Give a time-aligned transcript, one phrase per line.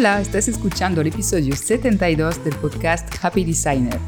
[0.00, 3.98] Hola, estás escuchando el episodio 72 del podcast Happy Designer.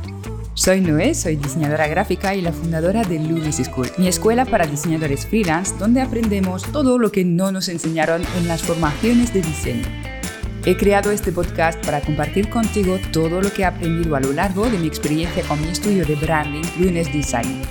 [0.55, 5.27] Soy Noé, soy diseñadora gráfica y la fundadora de Lumis School, mi escuela para diseñadores
[5.27, 10.02] freelance donde aprendemos todo lo que no nos enseñaron en las formaciones de diseño.
[10.65, 14.69] He creado este podcast para compartir contigo todo lo que he aprendido a lo largo
[14.71, 17.63] de mi experiencia con mi estudio de branding Lunes Design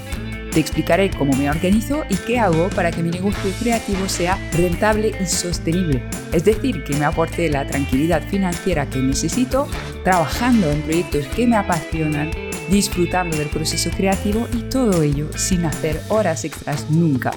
[0.52, 5.14] te explicaré cómo me organizo y qué hago para que mi negocio creativo sea rentable
[5.20, 6.04] y sostenible.
[6.34, 9.68] Es decir, que me aporte la tranquilidad financiera que necesito
[10.04, 12.32] trabajando en proyectos que me apasionan,
[12.70, 17.32] disfrutando del proceso creativo y todo ello sin hacer horas extras nunca.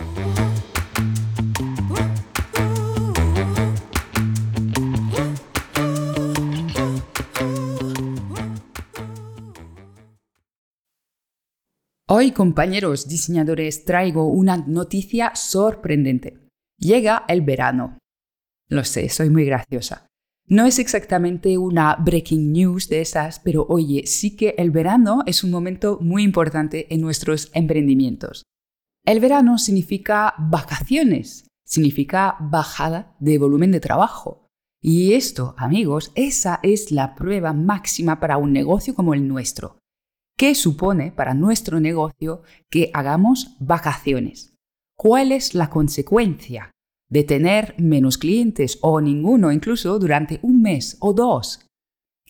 [12.16, 16.48] Hoy, compañeros diseñadores, traigo una noticia sorprendente.
[16.78, 17.98] Llega el verano.
[18.68, 20.06] Lo sé, soy muy graciosa.
[20.46, 25.42] No es exactamente una breaking news de esas, pero oye, sí que el verano es
[25.42, 28.44] un momento muy importante en nuestros emprendimientos.
[29.04, 34.46] El verano significa vacaciones, significa bajada de volumen de trabajo.
[34.80, 39.78] Y esto, amigos, esa es la prueba máxima para un negocio como el nuestro.
[40.36, 44.56] ¿Qué supone para nuestro negocio que hagamos vacaciones?
[44.96, 46.72] ¿Cuál es la consecuencia
[47.08, 51.64] de tener menos clientes o ninguno incluso durante un mes o dos?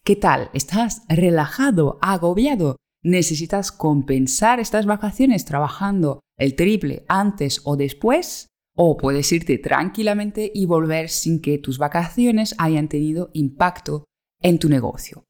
[0.05, 0.51] ¿Qué tal?
[0.53, 2.77] ¿Estás relajado, agobiado?
[3.03, 8.49] ¿Necesitas compensar estas vacaciones trabajando el triple antes o después?
[8.77, 14.05] ¿O puedes irte tranquilamente y volver sin que tus vacaciones hayan tenido impacto
[14.43, 15.25] en tu negocio?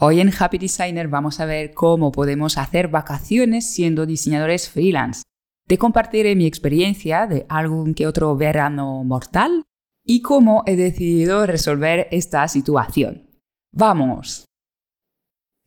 [0.00, 5.24] Hoy en Happy Designer vamos a ver cómo podemos hacer vacaciones siendo diseñadores freelance.
[5.66, 9.64] Te compartiré mi experiencia de algún que otro verano mortal
[10.04, 13.28] y cómo he decidido resolver esta situación.
[13.72, 14.44] ¡Vamos!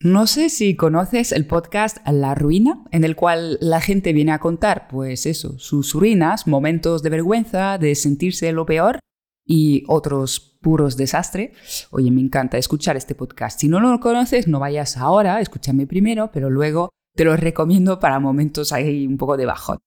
[0.00, 4.38] No sé si conoces el podcast La Ruina, en el cual la gente viene a
[4.38, 8.98] contar, pues eso, sus ruinas, momentos de vergüenza, de sentirse lo peor
[9.46, 11.52] y otros puros desastre.
[11.90, 13.60] Oye, me encanta escuchar este podcast.
[13.60, 18.20] Si no lo conoces, no vayas ahora, escúchame primero, pero luego te lo recomiendo para
[18.20, 19.78] momentos ahí un poco de bajón.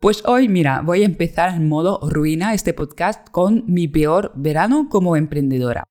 [0.00, 4.88] Pues hoy, mira, voy a empezar en modo ruina este podcast con mi peor verano
[4.90, 5.84] como emprendedora.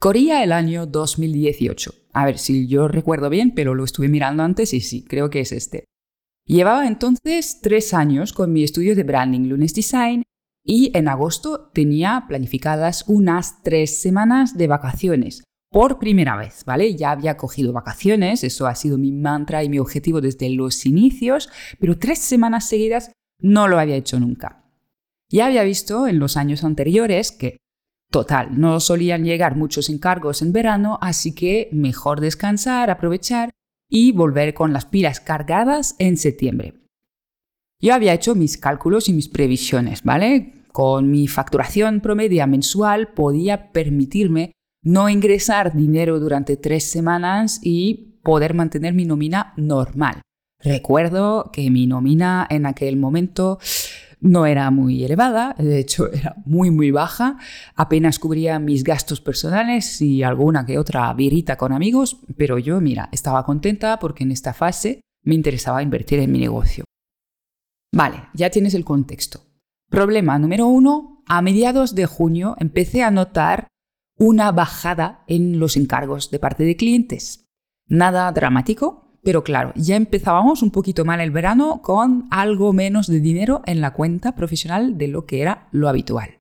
[0.00, 1.92] Corría el año 2018.
[2.14, 5.40] A ver si yo recuerdo bien, pero lo estuve mirando antes y sí, creo que
[5.40, 5.84] es este.
[6.46, 10.22] Llevaba entonces tres años con mi estudio de branding Lunes Design
[10.70, 15.42] y en agosto tenía planificadas unas tres semanas de vacaciones.
[15.68, 16.94] Por primera vez, ¿vale?
[16.94, 21.48] Ya había cogido vacaciones, eso ha sido mi mantra y mi objetivo desde los inicios,
[21.80, 23.10] pero tres semanas seguidas
[23.40, 24.64] no lo había hecho nunca.
[25.28, 27.56] Ya había visto en los años anteriores que,
[28.08, 33.50] total, no solían llegar muchos encargos en verano, así que mejor descansar, aprovechar
[33.88, 36.74] y volver con las pilas cargadas en septiembre.
[37.80, 40.59] Yo había hecho mis cálculos y mis previsiones, ¿vale?
[40.72, 48.54] Con mi facturación promedia mensual podía permitirme no ingresar dinero durante tres semanas y poder
[48.54, 50.22] mantener mi nómina normal.
[50.62, 53.58] Recuerdo que mi nómina en aquel momento
[54.20, 57.38] no era muy elevada, de hecho era muy muy baja,
[57.74, 63.08] apenas cubría mis gastos personales y alguna que otra virita con amigos, pero yo mira,
[63.12, 66.84] estaba contenta porque en esta fase me interesaba invertir en mi negocio.
[67.92, 69.49] Vale, ya tienes el contexto.
[69.90, 73.66] Problema número uno, a mediados de junio empecé a notar
[74.16, 77.48] una bajada en los encargos de parte de clientes.
[77.88, 83.18] Nada dramático, pero claro, ya empezábamos un poquito mal el verano con algo menos de
[83.18, 86.38] dinero en la cuenta profesional de lo que era lo habitual.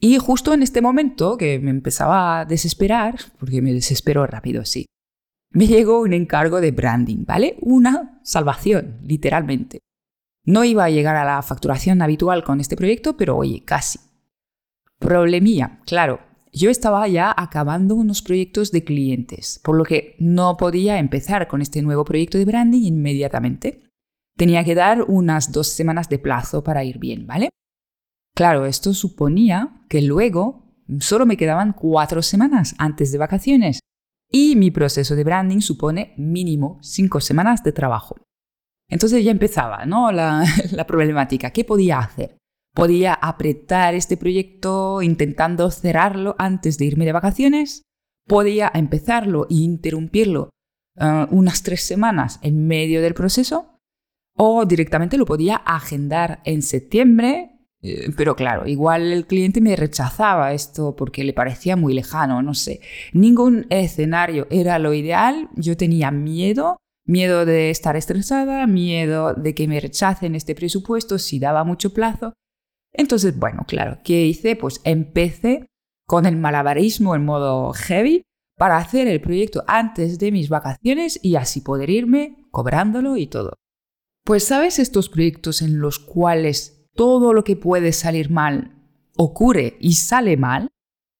[0.00, 4.86] Y justo en este momento que me empezaba a desesperar, porque me desesperó rápido, sí,
[5.50, 7.58] me llegó un encargo de branding, ¿vale?
[7.60, 9.80] Una salvación, literalmente.
[10.48, 13.98] No iba a llegar a la facturación habitual con este proyecto, pero oye, casi.
[14.98, 16.20] Problemía, claro,
[16.54, 21.60] yo estaba ya acabando unos proyectos de clientes, por lo que no podía empezar con
[21.60, 23.82] este nuevo proyecto de branding inmediatamente.
[24.38, 27.50] Tenía que dar unas dos semanas de plazo para ir bien, ¿vale?
[28.34, 30.64] Claro, esto suponía que luego
[30.98, 33.80] solo me quedaban cuatro semanas antes de vacaciones
[34.32, 38.16] y mi proceso de branding supone mínimo cinco semanas de trabajo.
[38.90, 40.10] Entonces ya empezaba ¿no?
[40.12, 40.44] la,
[40.86, 41.50] problemática.
[41.50, 42.36] ¿Qué podía hacer?
[42.74, 47.82] ¿Podía apretar este proyecto intentando cerrarlo antes de irme de vacaciones?
[48.28, 50.50] podía empezarlo e interrumpirlo
[51.00, 53.80] eh, unas tres semanas en medio del proceso
[54.36, 57.50] o directamente lo podía agendar en septiembre,
[57.82, 62.54] eh, pero claro, igual el cliente me rechazaba esto porque le parecía muy lejano, no
[62.54, 62.80] sé.
[63.12, 66.76] Ningún escenario era lo ideal, yo tenía miedo,
[67.08, 72.34] miedo de estar estresada, miedo de que me rechacen este presupuesto si daba mucho plazo.
[72.92, 74.54] Entonces, bueno, claro, ¿qué hice?
[74.54, 75.66] Pues empecé
[76.06, 78.22] con el malabarismo en modo heavy
[78.56, 83.54] para hacer el proyecto antes de mis vacaciones y así poder irme cobrándolo y todo.
[84.24, 88.74] Pues sabes estos proyectos en los cuales todo lo que puede salir mal
[89.16, 90.68] ocurre y sale mal,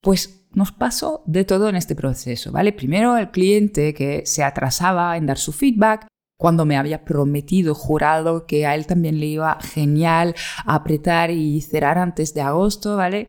[0.02, 2.72] pues nos pasó de todo en este proceso, ¿vale?
[2.72, 6.06] Primero el cliente que se atrasaba en dar su feedback,
[6.38, 10.34] cuando me había prometido, jurado que a él también le iba genial
[10.64, 13.26] apretar y cerrar antes de agosto, ¿vale?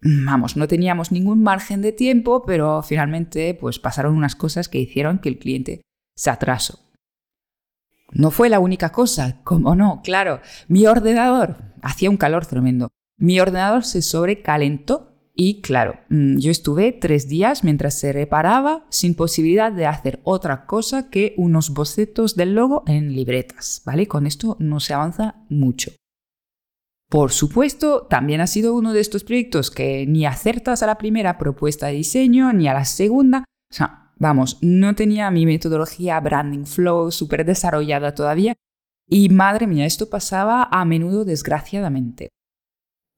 [0.00, 5.18] Vamos, no teníamos ningún margen de tiempo, pero finalmente pues pasaron unas cosas que hicieron
[5.18, 5.80] que el cliente
[6.14, 6.80] se atrasó.
[8.12, 10.40] No fue la única cosa, como no, claro.
[10.68, 12.88] Mi ordenador, hacía un calor tremendo.
[13.18, 15.05] Mi ordenador se sobrecalentó
[15.36, 20.66] y claro, mm, yo estuve tres días mientras se reparaba sin posibilidad de hacer otra
[20.66, 24.08] cosa que unos bocetos del logo en libretas, ¿vale?
[24.08, 25.92] Con esto no se avanza mucho.
[27.08, 31.38] Por supuesto, también ha sido uno de estos proyectos que ni acertas a la primera
[31.38, 33.44] propuesta de diseño ni a la segunda.
[33.70, 38.54] O sea, Vamos, no tenía mi metodología Branding Flow súper desarrollada todavía
[39.08, 42.30] y madre mía, esto pasaba a menudo desgraciadamente.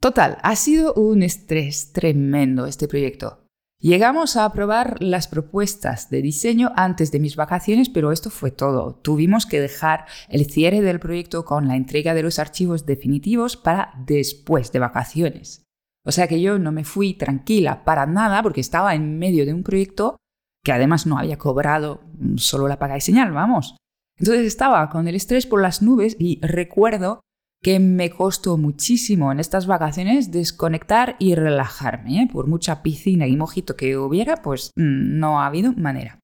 [0.00, 3.44] Total, ha sido un estrés tremendo este proyecto.
[3.80, 8.96] Llegamos a aprobar las propuestas de diseño antes de mis vacaciones, pero esto fue todo.
[8.96, 13.92] Tuvimos que dejar el cierre del proyecto con la entrega de los archivos definitivos para
[14.04, 15.62] después de vacaciones.
[16.04, 19.54] O sea que yo no me fui tranquila para nada porque estaba en medio de
[19.54, 20.16] un proyecto
[20.64, 22.02] que además no había cobrado
[22.36, 23.76] solo la paga de señal, vamos.
[24.18, 27.20] Entonces estaba con el estrés por las nubes y recuerdo
[27.62, 32.22] que me costó muchísimo en estas vacaciones desconectar y relajarme.
[32.22, 32.28] ¿eh?
[32.30, 36.20] Por mucha piscina y mojito que hubiera, pues mm, no ha habido manera.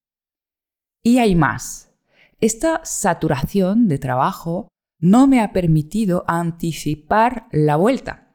[1.02, 1.92] Y hay más.
[2.40, 4.68] Esta saturación de trabajo
[5.00, 8.32] no me ha permitido anticipar la vuelta.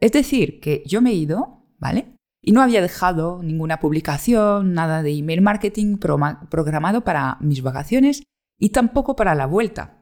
[0.00, 2.14] Es decir, que yo me he ido, ¿vale?
[2.40, 8.22] Y no había dejado ninguna publicación, nada de email marketing programado para mis vacaciones
[8.58, 9.97] y tampoco para la vuelta.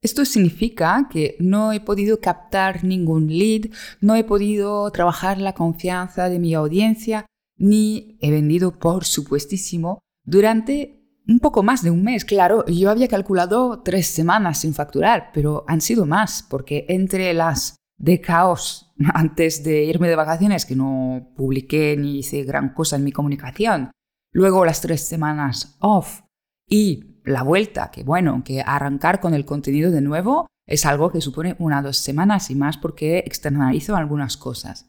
[0.00, 6.28] Esto significa que no he podido captar ningún lead, no he podido trabajar la confianza
[6.28, 12.24] de mi audiencia, ni he vendido, por supuestísimo, durante un poco más de un mes.
[12.24, 17.76] Claro, yo había calculado tres semanas sin facturar, pero han sido más, porque entre las
[17.98, 23.04] de caos antes de irme de vacaciones, que no publiqué ni hice gran cosa en
[23.04, 23.90] mi comunicación.
[24.32, 26.20] Luego las tres semanas off
[26.68, 31.20] y la vuelta, que bueno, que arrancar con el contenido de nuevo es algo que
[31.20, 34.88] supone una o dos semanas y más porque externalizo algunas cosas.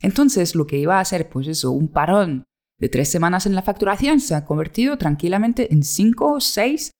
[0.00, 2.44] Entonces lo que iba a ser, pues eso, un parón
[2.78, 6.92] de tres semanas en la facturación se ha convertido tranquilamente en cinco o seis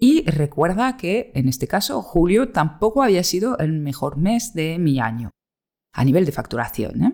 [0.00, 5.00] y recuerda que, en este caso, julio tampoco había sido el mejor mes de mi
[5.00, 5.30] año,
[5.92, 7.02] a nivel de facturación.
[7.02, 7.12] ¿eh?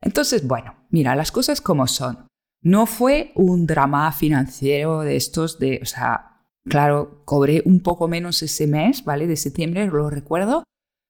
[0.00, 2.26] Entonces, bueno, mira, las cosas como son.
[2.62, 6.35] No fue un drama financiero de estos de, o sea,
[6.68, 9.26] claro, cobré un poco menos ese mes, ¿vale?
[9.26, 10.64] De septiembre, lo recuerdo.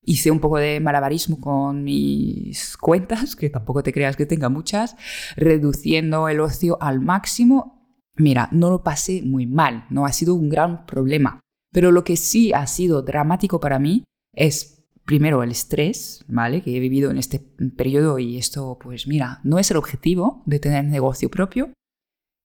[0.05, 4.97] Hice un poco de malabarismo con mis cuentas, que tampoco te creas que tenga muchas,
[5.37, 7.77] reduciendo el ocio al máximo
[8.19, 12.17] Mira, no lo pasé muy mal, no ha sido un gran problema, pero lo que
[12.17, 16.63] sí ha sido dramático para mí es primero el estrés, ¿vale?
[16.63, 17.41] Que he vivido en este
[17.77, 21.73] periodo y esto, pues mira, no es el objetivo de tener negocio propio.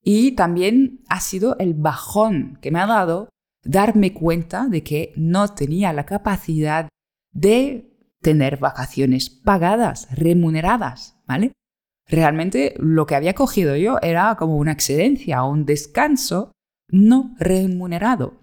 [0.03, 3.29] Y también ha sido el bajón que me ha dado
[3.63, 6.89] darme cuenta de que no tenía la capacidad
[7.31, 7.91] de
[8.22, 11.53] tener vacaciones pagadas, remuneradas, ¿vale?
[12.08, 16.51] Realmente lo que había cogido yo era como una excedencia, un descanso
[16.89, 18.40] no remunerado.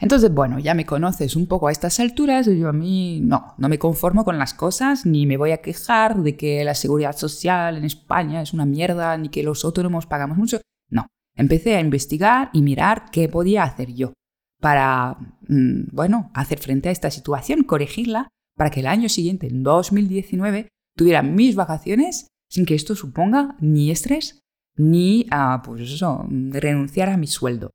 [0.00, 3.68] Entonces, bueno, ya me conoces un poco a estas alturas, yo a mí no, no
[3.68, 7.76] me conformo con las cosas, ni me voy a quejar de que la seguridad social
[7.76, 10.60] en España es una mierda, ni que los autónomos pagamos mucho.
[10.90, 14.12] No, empecé a investigar y mirar qué podía hacer yo
[14.60, 15.16] para,
[15.48, 20.68] mm, bueno, hacer frente a esta situación, corregirla, para que el año siguiente, en 2019,
[20.96, 24.40] tuviera mis vacaciones sin que esto suponga ni estrés
[24.76, 27.70] ni a, pues renunciar a mi sueldo.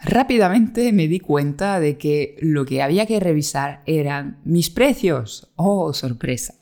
[0.00, 5.50] Rápidamente me di cuenta de que lo que había que revisar eran mis precios.
[5.56, 6.54] ¡Oh, sorpresa!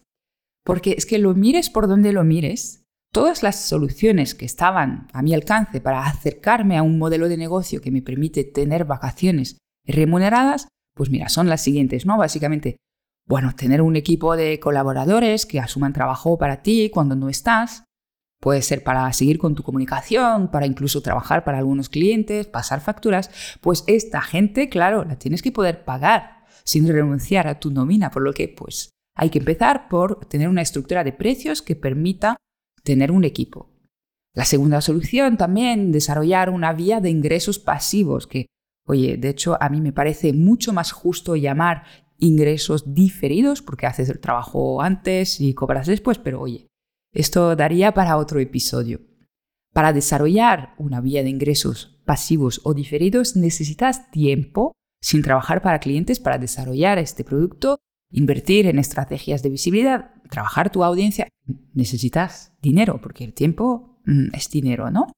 [0.64, 5.23] Porque es que lo mires por donde lo mires, todas las soluciones que estaban a
[5.23, 10.69] mi alcance para acercarme a un modelo de negocio que me permite tener vacaciones remuneradas,
[10.95, 12.19] pues mira, son las siguientes, ¿no?
[12.19, 12.76] Básicamente,
[13.28, 17.85] bueno, tener un equipo de colaboradores que asuman trabajo para ti cuando no estás,
[18.47, 23.29] Puede ser para seguir con tu comunicación, para incluso trabajar para algunos clientes, pasar facturas.
[23.61, 28.23] Pues esta gente, claro, la tienes que poder pagar sin renunciar a tu nómina, por
[28.23, 32.37] lo que pues hay que empezar por tener una estructura de precios que permita
[32.85, 33.69] tener un equipo.
[34.33, 38.47] La segunda solución también, desarrollar una vía de ingresos pasivos, que,
[38.87, 41.83] oye, de hecho a mí me parece mucho más justo llamar
[42.21, 46.69] ingresos diferidos, porque haces el trabajo antes y cobras después, pero oye,
[47.16, 49.00] esto daría para otro episodio.
[49.73, 56.20] Para desarrollar una vía de ingresos pasivos o diferidos necesitas tiempo sin trabajar para clientes
[56.20, 57.78] para desarrollar este producto,
[58.11, 61.28] invertir en estrategias de visibilidad, trabajar tu audiencia.
[61.73, 65.12] Necesitas dinero porque el tiempo mm, es dinero, ¿no?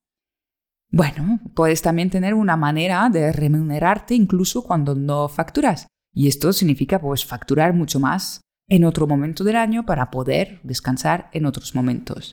[0.90, 5.86] Bueno, puedes también tener una manera de remunerarte incluso cuando no facturas.
[6.14, 11.30] Y esto significa pues facturar mucho más en otro momento del año para poder descansar
[11.32, 12.32] en otros momentos.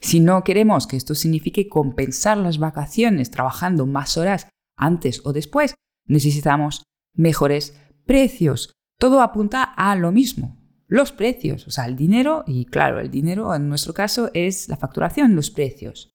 [0.00, 5.74] Si no queremos que esto signifique compensar las vacaciones trabajando más horas antes o después,
[6.06, 6.82] necesitamos
[7.14, 8.72] mejores precios.
[8.98, 10.58] Todo apunta a lo mismo.
[10.88, 14.76] Los precios, o sea, el dinero, y claro, el dinero en nuestro caso es la
[14.76, 16.10] facturación, los precios.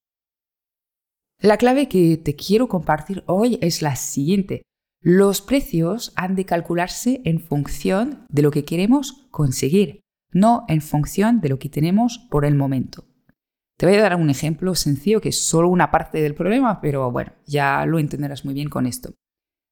[1.39, 4.63] La clave que te quiero compartir hoy es la siguiente.
[5.01, 10.01] Los precios han de calcularse en función de lo que queremos conseguir,
[10.31, 13.05] no en función de lo que tenemos por el momento.
[13.77, 17.11] Te voy a dar un ejemplo sencillo que es solo una parte del problema, pero
[17.11, 19.13] bueno, ya lo entenderás muy bien con esto.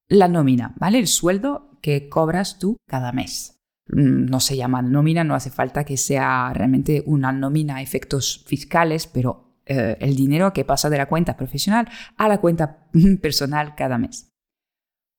[0.07, 0.99] La nómina, ¿vale?
[0.99, 3.59] El sueldo que cobras tú cada mes.
[3.87, 8.43] Mm, no se llama nómina, no hace falta que sea realmente una nómina a efectos
[8.47, 12.87] fiscales, pero eh, el dinero que pasa de la cuenta profesional a la cuenta
[13.21, 14.34] personal cada mes.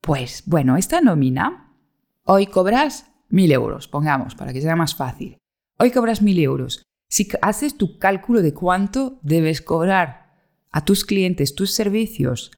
[0.06, 1.74] Pues bueno, esta nómina,
[2.22, 5.38] hoy cobras mil euros, pongamos, para que sea más fácil.
[5.80, 6.84] Hoy cobras mil euros.
[7.10, 10.32] Si haces tu cálculo de cuánto debes cobrar
[10.70, 12.52] a tus clientes, tus servicios,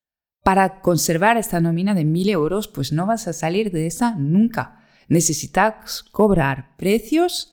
[0.44, 4.84] para conservar esta nómina de mil euros, pues no vas a salir de esa nunca.
[5.08, 7.52] Necesitas cobrar precios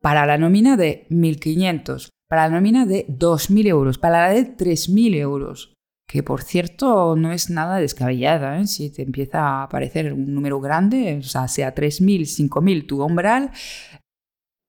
[0.00, 5.16] para la nómina de 1.500, para la nómina de 2.000 euros, para la de 3.000
[5.16, 5.73] euros
[6.06, 8.60] que por cierto no es nada descabellada.
[8.60, 8.66] ¿eh?
[8.66, 13.50] Si te empieza a aparecer un número grande, o sea, sea 3.000, 5.000 tu umbral,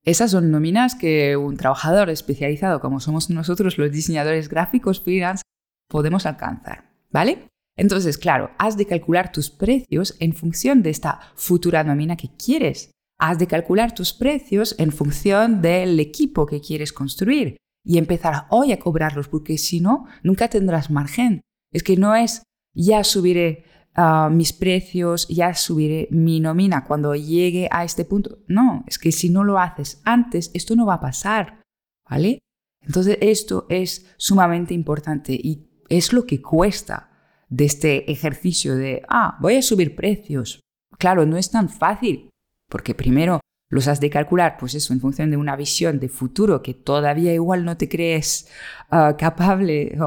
[0.04, 5.42] esas son nóminas que un trabajador especializado como somos nosotros los diseñadores gráficos freelance
[5.90, 7.48] podemos alcanzar, ¿vale?
[7.76, 12.92] Entonces, claro, has de calcular tus precios en función de esta futura nómina que quieres.
[13.20, 18.72] Has de calcular tus precios en función del equipo que quieres construir y empezar hoy
[18.72, 21.42] a cobrarlos, porque si no, nunca tendrás margen.
[21.72, 23.64] Es que no es ya subiré
[23.94, 28.40] ah, mis precios, ya subiré mi nómina cuando llegue a este punto.
[28.48, 31.62] No, es que si no lo haces antes, esto no va a pasar,
[32.10, 32.40] ¿vale?
[32.82, 37.12] Entonces esto es sumamente importante y es lo que cuesta
[37.50, 40.60] de este ejercicio de, ah, voy a subir precios.
[40.98, 42.30] Claro, no es tan fácil,
[42.70, 46.62] porque primero los has de calcular, pues eso, en función de una visión de futuro
[46.62, 48.48] que todavía igual no te crees
[48.92, 49.98] uh, capable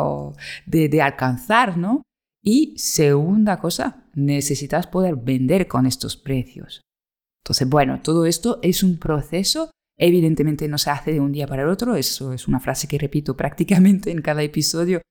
[0.66, 2.02] de, de alcanzar, ¿no?
[2.42, 6.82] Y segunda cosa, necesitas poder vender con estos precios.
[7.42, 9.70] Entonces, bueno, todo esto es un proceso.
[9.98, 11.96] Evidentemente no se hace de un día para el otro.
[11.96, 15.02] Eso es una frase que repito prácticamente en cada episodio.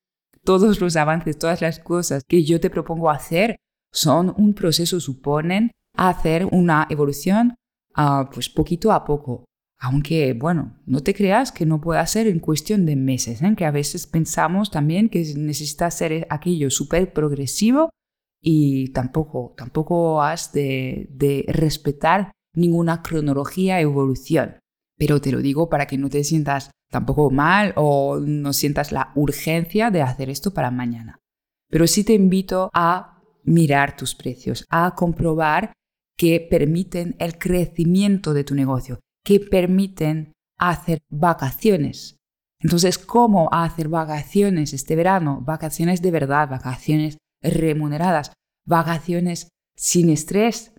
[0.43, 3.57] Todos los avances, todas las cosas que yo te propongo hacer
[3.91, 7.55] son un proceso, suponen hacer una evolución
[8.31, 9.45] pues poquito a poco.
[9.79, 13.53] Aunque, bueno, no te creas que no pueda ser en cuestión de meses, ¿eh?
[13.55, 17.91] que a veces pensamos también que necesita ser aquello súper progresivo
[18.41, 24.57] y tampoco, tampoco has de, de respetar ninguna cronología evolución.
[24.97, 29.11] Pero te lo digo para que no te sientas tampoco mal o no sientas la
[29.15, 31.19] urgencia de hacer esto para mañana.
[31.69, 35.73] Pero sí te invito a mirar tus precios, a comprobar
[36.17, 42.17] que permiten el crecimiento de tu negocio, que permiten hacer vacaciones.
[42.59, 45.41] Entonces, ¿cómo hacer vacaciones este verano?
[45.45, 48.33] Vacaciones de verdad, vacaciones remuneradas,
[48.65, 50.73] vacaciones sin estrés,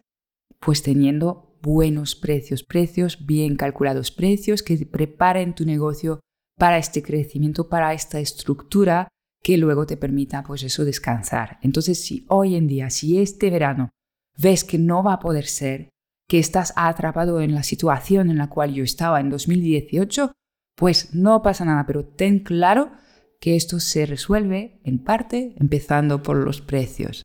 [0.58, 6.20] pues teniendo buenos precios, precios bien calculados, precios que preparen tu negocio
[6.58, 9.08] para este crecimiento, para esta estructura
[9.42, 11.58] que luego te permita pues eso descansar.
[11.62, 13.90] Entonces, si hoy en día, si este verano
[14.38, 15.90] ves que no va a poder ser,
[16.28, 20.32] que estás atrapado en la situación en la cual yo estaba en 2018,
[20.76, 22.92] Pues no pasa nada, pero ten claro
[23.40, 27.24] que esto se resuelve en parte empezando por los precios.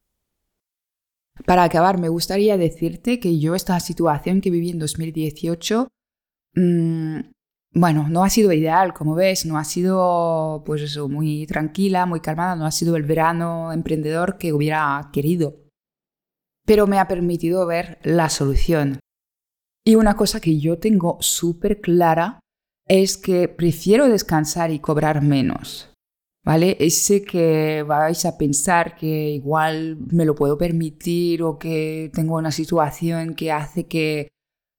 [1.46, 5.88] Para acabar, me gustaría decirte que yo esta situación que viví en 2018,
[6.56, 7.20] mm,
[7.76, 12.56] bueno, no ha sido ideal, como ves, no ha sido pues muy tranquila, muy calmada,
[12.56, 15.63] no ha sido el verano emprendedor que hubiera querido.
[16.66, 19.00] Pero me ha permitido ver la solución.
[19.86, 22.40] Y una cosa que yo tengo súper clara
[22.88, 25.90] es que prefiero descansar y cobrar menos.
[26.46, 26.76] ¿Vale?
[26.80, 32.52] Ese que vais a pensar que igual me lo puedo permitir o que tengo una
[32.52, 34.28] situación que hace que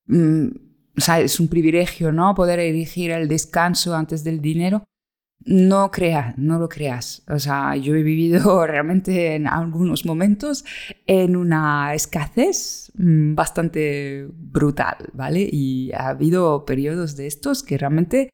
[0.06, 0.48] mm,
[0.96, 2.34] o sea, es un privilegio, ¿no?
[2.34, 4.84] Poder elegir el descanso antes del dinero.
[5.46, 7.22] No creas, no lo creas.
[7.28, 10.64] O sea, yo he vivido realmente en algunos momentos
[11.06, 15.48] en una escasez mm, bastante brutal, ¿vale?
[15.50, 18.30] Y ha habido periodos de estos que realmente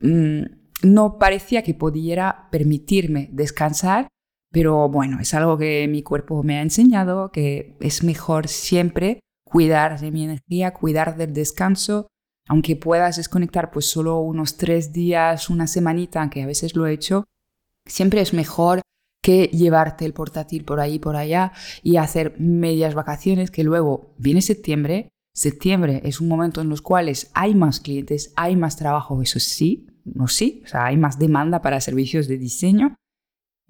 [0.00, 0.42] mm,
[0.82, 4.08] no parecía que pudiera permitirme descansar,
[4.50, 10.00] pero bueno, es algo que mi cuerpo me ha enseñado, que es mejor siempre cuidar
[10.00, 12.08] de mi energía, cuidar del descanso,
[12.48, 16.92] aunque puedas desconectar pues solo unos tres días, una semanita, que a veces lo he
[16.92, 17.24] hecho,
[17.86, 18.82] siempre es mejor
[19.22, 24.42] que llevarte el portátil por ahí, por allá y hacer medias vacaciones que luego viene
[24.42, 25.08] septiembre.
[25.34, 29.86] Septiembre es un momento en los cuales hay más clientes, hay más trabajo, eso sí,
[30.04, 32.96] no sí, o sea, hay más demanda para servicios de diseño.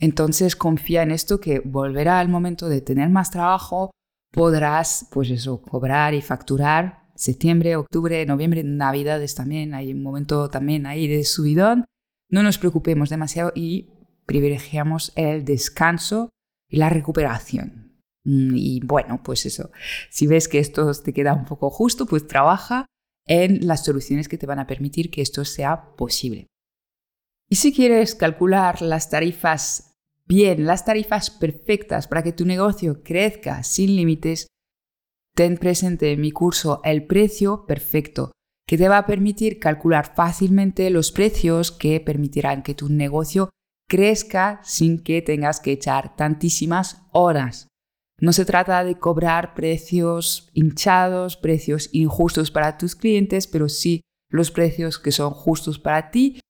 [0.01, 3.93] Entonces confía en esto que volverá el momento de tener más trabajo,
[4.33, 10.87] podrás, pues eso, cobrar y facturar septiembre, octubre, noviembre, navidades también, hay un momento también
[10.87, 11.85] ahí de subidón.
[12.29, 13.91] No nos preocupemos demasiado y
[14.27, 16.31] privilegiamos el descanso
[16.69, 18.01] y la recuperación.
[18.25, 19.71] Mm, y bueno, pues eso,
[20.11, 22.87] si ves que esto te queda un poco justo, pues trabaja
[23.27, 26.49] en las soluciones que te van a permitir que esto sea posible.
[27.49, 29.95] Y si quieres calcular las tarifas
[30.27, 34.49] bien, las tarifas perfectas para que tu negocio crezca sin límites,
[35.35, 38.33] ten presente en mi curso el precio perfecto,
[38.67, 43.51] que te va a permitir calcular fácilmente los precios que permitirán que tu negocio
[43.89, 47.69] crezca sin que tengas que echar tantísimas horas.
[48.19, 54.51] No se trata de cobrar precios hinchados, precios injustos para tus clientes, pero sí los
[54.51, 56.41] precios que son justos para ti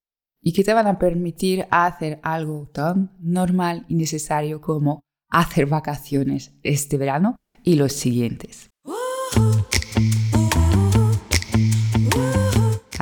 [0.42, 6.52] y que te van a permitir hacer algo tan normal y necesario como hacer vacaciones
[6.62, 8.71] este verano y los siguientes.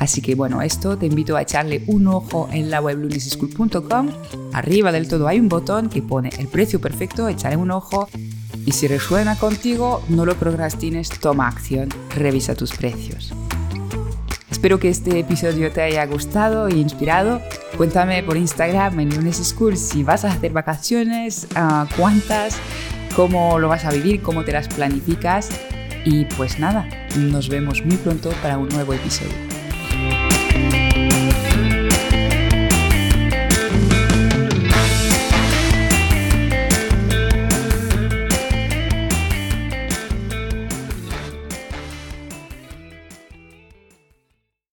[0.01, 4.09] Así que bueno, esto te invito a echarle un ojo en la web lunischool.com.
[4.51, 8.09] Arriba del todo hay un botón que pone el precio perfecto, echarle un ojo
[8.65, 13.31] y si resuena contigo, no lo procrastines, toma acción, revisa tus precios.
[14.49, 17.39] Espero que este episodio te haya gustado e inspirado.
[17.77, 22.57] Cuéntame por Instagram en Lunes School si vas a hacer vacaciones, ah, cuántas,
[23.15, 25.49] cómo lo vas a vivir, cómo te las planificas.
[26.05, 26.87] Y pues nada,
[27.17, 29.50] nos vemos muy pronto para un nuevo episodio.